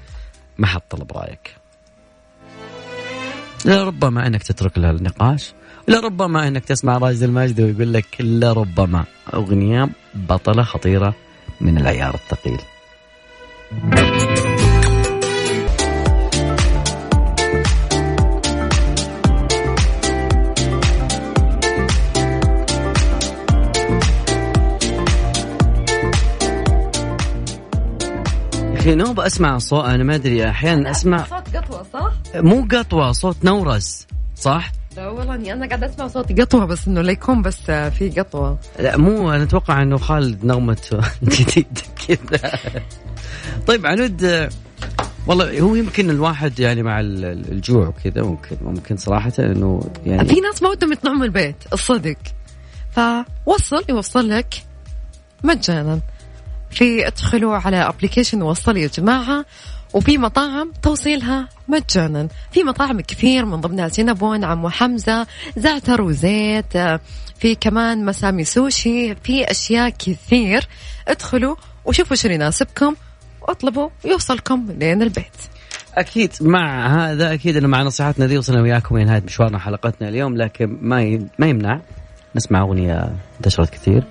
ما 0.57 0.67
حد 0.67 0.81
طلب 0.89 1.11
رأيك؟ 1.11 1.55
لربما 3.65 4.27
أنك 4.27 4.43
تترك 4.43 4.77
لها 4.77 4.91
النقاش 4.91 5.53
لربما 5.87 6.47
أنك 6.47 6.65
تسمع 6.65 6.97
راشد 6.97 7.23
الماجد 7.23 7.61
ويقول 7.61 7.93
لك 7.93 8.07
لربما 8.19 9.05
أغنية 9.33 9.89
بطلة 10.15 10.63
خطيرة 10.63 11.15
من 11.61 11.77
العيار 11.77 12.13
الثقيل. 12.13 12.59
أخي 28.87 28.95
نوب 28.95 29.19
أسمع 29.19 29.57
صوت 29.57 29.85
أنا 29.85 30.03
ما 30.03 30.15
أدري 30.15 30.49
أحيانا 30.49 30.91
أسمع 30.91 31.23
صوت 31.23 31.55
قطوة 31.57 31.85
صح؟ 31.93 32.11
مو 32.35 32.67
قطوة 32.71 33.11
صوت 33.11 33.45
نورس 33.45 34.07
صح؟ 34.35 34.71
لا 34.97 35.07
والله 35.07 35.35
إني 35.35 35.53
أنا 35.53 35.67
قاعدة 35.67 35.85
أسمع 35.85 36.07
صوت 36.07 36.41
قطوة 36.41 36.65
بس 36.65 36.87
إنه 36.87 37.01
ليكون 37.01 37.41
بس 37.41 37.61
في 37.71 38.13
قطوة 38.17 38.59
لا 38.79 38.97
مو 38.97 39.31
أنا 39.31 39.43
أتوقع 39.43 39.81
إنه 39.81 39.97
خالد 39.97 40.45
نغمة 40.45 40.77
جديد 41.23 41.79
كذا 42.07 42.51
طيب 43.67 43.85
عنود 43.85 44.23
آه، 44.23 44.49
والله 45.27 45.59
هو 45.59 45.75
يمكن 45.75 46.09
الواحد 46.09 46.59
يعني 46.59 46.83
مع 46.83 46.99
ال- 46.99 47.25
ال- 47.25 47.51
الجوع 47.51 47.87
وكذا 47.87 48.23
ممكن 48.23 48.57
ممكن 48.61 48.97
صراحة 48.97 49.33
إنه 49.39 49.81
يعني 50.05 50.27
في 50.29 50.41
ناس 50.41 50.63
ما 50.63 50.69
ودهم 50.69 50.91
يطلعون 50.93 51.17
من 51.17 51.23
البيت 51.23 51.63
الصدق 51.73 52.17
فوصل 52.91 53.83
يوصل 53.89 54.29
لك 54.29 54.63
مجانا 55.43 55.99
في 56.71 57.07
ادخلوا 57.07 57.55
على 57.55 57.77
application 57.77 58.41
وصل 58.41 58.77
يا 58.77 58.87
جماعة. 58.87 59.45
وفي 59.93 60.17
مطاعم 60.17 60.71
توصيلها 60.81 61.49
مجانا. 61.67 62.27
في 62.51 62.63
مطاعم 62.63 63.01
كثير 63.01 63.45
من 63.45 63.61
ضمنها 63.61 63.87
سينابون 63.87 64.43
عمو 64.43 64.69
حمزه 64.69 65.27
زعتر 65.57 66.01
وزيت 66.01 66.77
في 67.39 67.55
كمان 67.61 68.05
مسامي 68.05 68.43
سوشي 68.43 69.15
في 69.15 69.51
أشياء 69.51 69.89
كثير. 69.89 70.67
ادخلوا 71.07 71.55
وشوفوا 71.85 72.15
شو 72.15 72.27
اللي 72.27 72.35
يناسبكم 72.35 72.95
واطلبوا 73.41 73.89
يوصلكم 74.05 74.65
لين 74.79 75.01
البيت. 75.01 75.37
أكيد 75.95 76.31
مع 76.41 76.87
هذا 76.87 77.33
أكيد 77.33 77.57
إنه 77.57 77.67
مع 77.67 77.81
نصيحتنا 77.81 78.27
ذي 78.27 78.37
وصلنا 78.37 78.61
وياكم 78.61 78.95
إلى 78.95 79.05
نهايه 79.05 79.23
مشوارنا 79.25 79.59
حلقتنا 79.59 80.09
اليوم 80.09 80.37
لكن 80.37 80.77
ما 80.81 81.27
ما 81.39 81.47
يمنع 81.47 81.81
نسمع 82.35 82.61
اغنيه 82.61 83.15
انتشرت 83.37 83.69
كثير. 83.69 84.03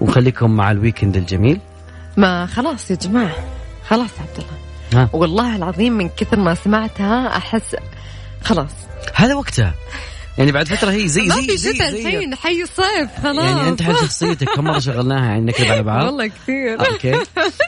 ونخليكم 0.00 0.50
مع 0.50 0.70
ال 0.70 0.76
weekend 0.76 1.16
الجميل. 1.16 1.60
ما 2.16 2.46
خلاص 2.46 2.90
يا 2.90 2.96
جماعة. 2.96 3.36
خلاص 3.88 4.10
يا 4.18 4.22
عبد 4.22 4.38
الله. 4.38 5.02
ها. 5.04 5.08
والله 5.12 5.56
العظيم 5.56 5.92
من 5.92 6.08
كثر 6.08 6.36
ما 6.40 6.54
سمعتها 6.54 7.36
أحس 7.36 7.76
خلاص. 8.44 8.70
هذا 9.14 9.34
وقتها. 9.34 9.74
يعني 10.38 10.52
بعد 10.52 10.66
فترة 10.68 10.90
هي 10.90 11.08
زي 11.08 11.22
ما 11.22 11.34
زي 11.34 11.42
في 11.46 11.56
زي, 11.56 11.74
شتاء 11.74 11.88
الحين 11.88 12.34
حي 12.34 12.62
الصيف 12.62 13.20
خلاص. 13.22 13.44
يعني 13.44 13.68
أنت 13.68 13.82
حل 13.82 13.96
شخصيتك 13.96 14.48
كم 14.48 14.64
مرة 14.64 14.78
شغلناها 14.78 15.26
يعني 15.26 15.44
نكذب 15.44 15.70
على 15.70 15.82
بعض؟ 15.82 16.04
والله 16.04 16.26
كثير. 16.26 16.80
okay. 16.80 17.14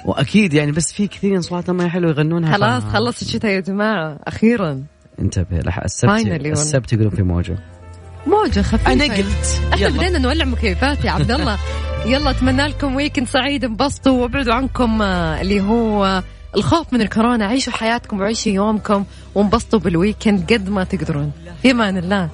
وأكيد 0.07 0.55
يعني 0.55 0.73
بس 0.73 0.93
في 0.93 1.07
كثير 1.07 1.39
اصواتهم 1.39 1.77
ما 1.77 1.85
هي 1.85 1.89
حلوة 1.91 2.11
يغنونها 2.11 2.53
خلاص 2.53 2.83
ف- 2.83 2.93
خلص 2.93 3.23
الشتاء 3.23 3.51
يا 3.51 3.61
جماعة. 3.61 4.19
أخيرا. 4.27 4.83
انتبه 5.21 5.59
للسبت. 5.59 6.11
السبت 6.47 6.93
يقولون 6.93 7.11
في 7.11 7.23
موجة. 7.23 7.59
موجة 8.27 8.61
خفيفة. 8.63 8.93
أنا 8.93 9.05
قلت 9.05 9.61
إحنا 9.75 9.89
بدينا 9.89 10.19
نولع 10.19 10.45
مكيفات 10.45 11.05
يا 11.05 11.11
عبد 11.11 11.31
الله. 11.31 11.59
يلا 12.07 12.31
أتمنى 12.31 12.67
لكم 12.67 12.95
weekend 12.97 13.27
سعيد 13.27 13.65
انبسطوا 13.65 14.23
وابعدوا 14.23 14.55
عنكم 14.55 15.03
آه، 15.03 15.41
اللي 15.41 15.61
هو 15.61 16.23
الخوف 16.57 16.93
من 16.93 17.01
الكورونا. 17.01 17.47
عيشوا 17.47 17.73
حياتكم 17.73 18.21
وعيشوا 18.21 18.53
يومكم 18.53 19.05
وانبسطوا 19.35 19.79
بال 19.79 19.95
weekend 19.95 20.53
قد 20.53 20.69
ما 20.69 20.85
تقدرون. 20.85 21.33
في 21.63 21.71
أمان 21.71 21.97
الله. 21.97 22.29